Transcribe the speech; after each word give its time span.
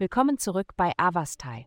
Willkommen 0.00 0.38
zurück 0.38 0.72
bei 0.78 0.92
Avastai. 0.96 1.66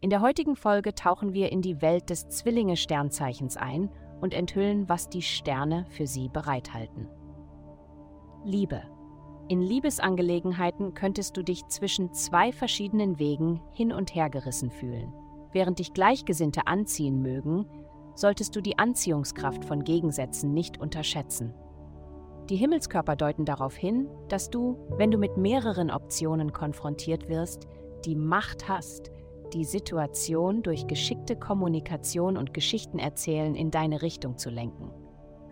In 0.00 0.10
der 0.10 0.20
heutigen 0.20 0.56
Folge 0.56 0.96
tauchen 0.96 1.32
wir 1.32 1.52
in 1.52 1.62
die 1.62 1.80
Welt 1.80 2.10
des 2.10 2.28
Zwillinge-Sternzeichens 2.28 3.56
ein 3.56 3.88
und 4.20 4.34
enthüllen, 4.34 4.88
was 4.88 5.08
die 5.08 5.22
Sterne 5.22 5.86
für 5.88 6.08
sie 6.08 6.28
bereithalten. 6.28 7.06
Liebe. 8.44 8.82
In 9.46 9.62
Liebesangelegenheiten 9.62 10.94
könntest 10.94 11.36
du 11.36 11.44
dich 11.44 11.68
zwischen 11.68 12.12
zwei 12.12 12.50
verschiedenen 12.50 13.20
Wegen 13.20 13.60
hin 13.70 13.92
und 13.92 14.12
her 14.12 14.28
gerissen 14.28 14.72
fühlen. 14.72 15.12
Während 15.52 15.78
dich 15.78 15.92
Gleichgesinnte 15.92 16.66
anziehen 16.66 17.22
mögen, 17.22 17.64
solltest 18.16 18.56
du 18.56 18.60
die 18.60 18.76
Anziehungskraft 18.76 19.64
von 19.64 19.84
Gegensätzen 19.84 20.52
nicht 20.52 20.80
unterschätzen. 20.80 21.54
Die 22.50 22.56
Himmelskörper 22.56 23.14
deuten 23.14 23.44
darauf 23.44 23.76
hin, 23.76 24.08
dass 24.28 24.48
du, 24.48 24.78
wenn 24.96 25.10
du 25.10 25.18
mit 25.18 25.36
mehreren 25.36 25.90
Optionen 25.90 26.52
konfrontiert 26.52 27.28
wirst, 27.28 27.68
die 28.06 28.16
Macht 28.16 28.68
hast, 28.68 29.10
die 29.52 29.64
Situation 29.64 30.62
durch 30.62 30.86
geschickte 30.86 31.36
Kommunikation 31.36 32.38
und 32.38 32.54
Geschichtenerzählen 32.54 33.54
in 33.54 33.70
deine 33.70 34.00
Richtung 34.00 34.38
zu 34.38 34.48
lenken. 34.48 34.90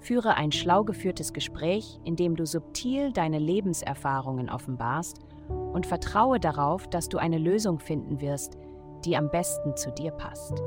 Führe 0.01 0.37
ein 0.37 0.52
schlau 0.52 0.84
geführtes 0.84 1.34
Gespräch, 1.34 1.98
in 2.04 2.16
dem 2.16 2.34
du 2.34 2.46
subtil 2.46 3.12
deine 3.12 3.38
Lebenserfahrungen 3.38 4.48
offenbarst 4.48 5.18
und 5.48 5.84
vertraue 5.84 6.40
darauf, 6.40 6.88
dass 6.88 7.09
du 7.09 7.18
eine 7.18 7.38
Lösung 7.38 7.78
finden 7.78 8.23
wirst, 8.23 8.56
die 9.04 9.16
am 9.16 9.30
besten 9.30 9.76
zu 9.76 9.90
dir 9.90 10.12
passt. 10.12 10.62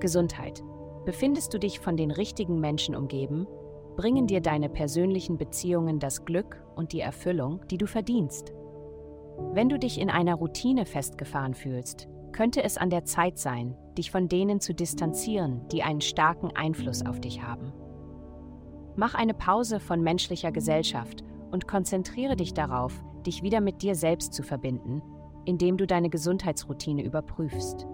Gesundheit. 0.00 0.62
Befindest 1.06 1.54
du 1.54 1.58
dich 1.58 1.80
von 1.80 1.96
den 1.96 2.10
richtigen 2.10 2.60
Menschen 2.60 2.96
umgeben, 2.96 3.46
bringen 3.96 4.26
dir 4.26 4.40
deine 4.40 4.68
persönlichen 4.68 5.38
Beziehungen 5.38 5.98
das 5.98 6.24
Glück 6.24 6.62
und 6.76 6.92
die 6.92 7.00
Erfüllung, 7.00 7.60
die 7.70 7.78
du 7.78 7.86
verdienst. 7.86 8.52
Wenn 9.52 9.68
du 9.68 9.78
dich 9.78 10.00
in 10.00 10.10
einer 10.10 10.34
Routine 10.34 10.86
festgefahren 10.86 11.54
fühlst, 11.54 12.08
könnte 12.32 12.62
es 12.62 12.76
an 12.76 12.90
der 12.90 13.04
Zeit 13.04 13.38
sein, 13.38 13.74
dich 13.96 14.10
von 14.10 14.28
denen 14.28 14.60
zu 14.60 14.74
distanzieren, 14.74 15.66
die 15.72 15.82
einen 15.82 16.02
starken 16.02 16.54
Einfluss 16.54 17.04
auf 17.04 17.20
dich 17.20 17.42
haben. 17.42 17.72
Mach 18.94 19.14
eine 19.14 19.34
Pause 19.34 19.80
von 19.80 20.02
menschlicher 20.02 20.52
Gesellschaft 20.52 21.24
und 21.50 21.66
konzentriere 21.66 22.36
dich 22.36 22.54
darauf, 22.54 22.92
dich 23.26 23.42
wieder 23.42 23.60
mit 23.60 23.82
dir 23.82 23.94
selbst 23.94 24.34
zu 24.34 24.42
verbinden, 24.42 25.02
indem 25.44 25.76
du 25.76 25.86
deine 25.86 26.10
Gesundheitsroutine 26.10 27.02
überprüfst. 27.02 27.86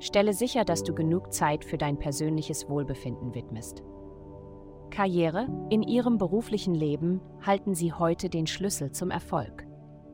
Stelle 0.00 0.32
sicher, 0.32 0.64
dass 0.64 0.82
du 0.82 0.94
genug 0.94 1.32
Zeit 1.32 1.64
für 1.64 1.78
dein 1.78 1.98
persönliches 1.98 2.68
Wohlbefinden 2.68 3.34
widmest. 3.34 3.82
Karriere 4.94 5.48
in 5.70 5.82
Ihrem 5.82 6.18
beruflichen 6.18 6.72
Leben 6.72 7.20
halten 7.44 7.74
Sie 7.74 7.92
heute 7.92 8.30
den 8.30 8.46
Schlüssel 8.46 8.92
zum 8.92 9.10
Erfolg. 9.10 9.66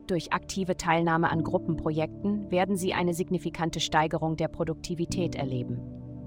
Durch 0.07 0.33
aktive 0.33 0.75
Teilnahme 0.75 1.29
an 1.29 1.43
Gruppenprojekten 1.43 2.49
werden 2.49 2.75
Sie 2.75 2.91
eine 2.95 3.13
signifikante 3.13 3.79
Steigerung 3.79 4.37
der 4.37 4.47
Produktivität 4.47 5.35
erleben. 5.35 5.79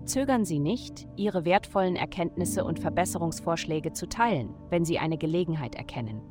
Zögern 0.04 0.44
Sie 0.44 0.60
nicht, 0.60 1.08
Ihre 1.16 1.44
wertvollen 1.44 1.96
Erkenntnisse 1.96 2.64
und 2.64 2.78
Verbesserungsvorschläge 2.78 3.92
zu 3.92 4.08
teilen, 4.08 4.54
wenn 4.70 4.84
Sie 4.84 5.00
eine 5.00 5.18
Gelegenheit 5.18 5.74
erkennen. 5.74 6.22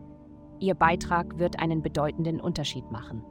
Ihr 0.60 0.76
Beitrag 0.76 1.40
wird 1.40 1.60
einen 1.60 1.82
bedeutenden 1.82 2.40
Unterschied 2.40 2.90
machen. 2.90 3.22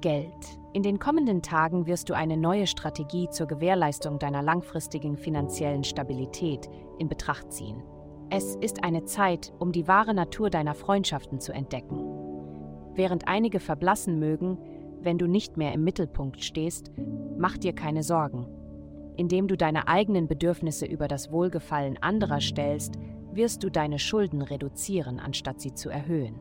Geld. 0.00 0.58
In 0.72 0.82
den 0.82 0.98
kommenden 0.98 1.42
Tagen 1.42 1.86
wirst 1.86 2.08
du 2.08 2.14
eine 2.14 2.36
neue 2.36 2.66
Strategie 2.66 3.28
zur 3.30 3.46
Gewährleistung 3.46 4.18
deiner 4.18 4.42
langfristigen 4.42 5.16
finanziellen 5.16 5.84
Stabilität 5.84 6.68
in 6.98 7.08
Betracht 7.08 7.52
ziehen. 7.52 7.82
Es 8.30 8.54
ist 8.56 8.84
eine 8.84 9.04
Zeit, 9.04 9.52
um 9.58 9.72
die 9.72 9.88
wahre 9.88 10.14
Natur 10.14 10.50
deiner 10.50 10.74
Freundschaften 10.74 11.40
zu 11.40 11.52
entdecken. 11.52 11.98
Während 12.94 13.26
einige 13.26 13.58
verblassen 13.58 14.18
mögen, 14.18 14.58
wenn 15.00 15.18
du 15.18 15.26
nicht 15.26 15.56
mehr 15.56 15.72
im 15.72 15.82
Mittelpunkt 15.82 16.44
stehst, 16.44 16.92
mach 17.36 17.58
dir 17.58 17.72
keine 17.72 18.02
Sorgen. 18.02 18.46
Indem 19.16 19.48
du 19.48 19.56
deine 19.56 19.88
eigenen 19.88 20.28
Bedürfnisse 20.28 20.86
über 20.86 21.08
das 21.08 21.32
Wohlgefallen 21.32 21.98
anderer 22.00 22.40
stellst, 22.40 22.94
wirst 23.32 23.64
du 23.64 23.70
deine 23.70 23.98
Schulden 23.98 24.42
reduzieren, 24.42 25.18
anstatt 25.18 25.60
sie 25.60 25.74
zu 25.74 25.90
erhöhen. 25.90 26.40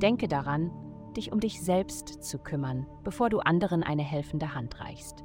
Denke 0.00 0.28
daran, 0.28 0.70
dich 1.16 1.32
um 1.32 1.40
dich 1.40 1.60
selbst 1.60 2.22
zu 2.22 2.38
kümmern, 2.38 2.86
bevor 3.04 3.30
du 3.30 3.40
anderen 3.40 3.82
eine 3.82 4.02
helfende 4.02 4.54
Hand 4.54 4.80
reichst. 4.80 5.24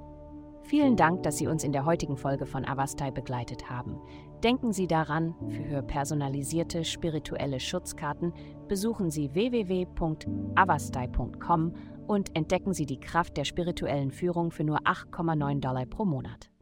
Vielen 0.66 0.96
Dank, 0.96 1.24
dass 1.24 1.38
Sie 1.38 1.48
uns 1.48 1.64
in 1.64 1.72
der 1.74 1.86
heutigen 1.86 2.16
Folge 2.16 2.46
von 2.46 2.64
Avastai 2.66 3.12
begleitet 3.12 3.70
haben. 3.70 4.00
Denken 4.44 4.72
Sie 4.72 4.88
daran, 4.88 5.36
für 5.50 5.84
personalisierte 5.84 6.86
spirituelle 6.86 7.60
Schutzkarten 7.60 8.34
besuchen 8.68 9.10
Sie 9.10 9.34
www.avastai.com 9.34 11.74
und 12.08 12.36
entdecken 12.36 12.74
Sie 12.74 12.86
die 12.86 13.00
Kraft 13.00 13.38
der 13.38 13.46
spirituellen 13.46 14.12
Führung 14.12 14.52
für 14.52 14.64
nur 14.64 14.78
8,9 14.80 15.60
Dollar 15.60 15.86
pro 15.86 16.06
Monat. 16.06 16.53